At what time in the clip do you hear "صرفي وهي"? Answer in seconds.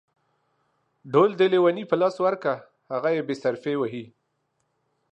3.43-4.05